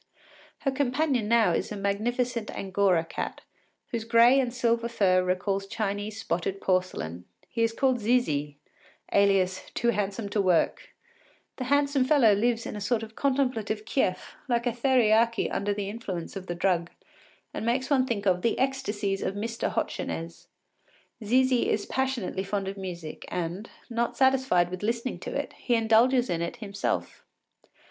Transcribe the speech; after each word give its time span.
Her 0.61 0.71
companion 0.71 1.27
now 1.27 1.51
is 1.51 1.71
a 1.71 1.77
magnificent 1.77 2.49
angora 2.49 3.05
cat, 3.05 3.41
whose 3.89 4.03
gray 4.03 4.39
and 4.39 4.51
silver 4.51 4.89
fur 4.89 5.23
recalls 5.23 5.67
Chinese 5.67 6.19
spotted 6.19 6.59
porcelain. 6.59 7.25
He 7.47 7.61
is 7.61 7.71
called 7.71 7.99
Zizi, 7.99 8.57
alias 9.13 9.69
“Too 9.75 9.89
Handsome 9.89 10.27
to 10.29 10.41
Work.” 10.41 10.95
The 11.57 11.65
handsome 11.65 12.03
fellow 12.03 12.33
lives 12.33 12.65
in 12.65 12.75
a 12.75 12.81
sort 12.81 13.03
of 13.03 13.15
contemplative 13.15 13.85
kief, 13.85 14.33
like 14.47 14.65
a 14.65 14.71
theriaki 14.71 15.49
under 15.51 15.71
the 15.71 15.87
influence 15.87 16.35
of 16.35 16.47
the 16.47 16.55
drug, 16.55 16.89
and 17.53 17.63
makes 17.63 17.91
one 17.91 18.07
think 18.07 18.25
of 18.25 18.41
“The 18.41 18.57
Ecstasies 18.57 19.21
of 19.21 19.35
Mr. 19.35 19.69
Hochenez.” 19.71 20.47
Zizi 21.23 21.69
is 21.69 21.85
passionately 21.85 22.43
fond 22.43 22.67
of 22.67 22.75
music, 22.75 23.25
and, 23.27 23.69
not 23.87 24.17
satisfied 24.17 24.71
with 24.71 24.81
listening 24.81 25.19
to 25.19 25.29
it, 25.35 25.53
he 25.59 25.75
indulges 25.75 26.27
in 26.27 26.41
it 26.41 26.55
himself. 26.55 27.23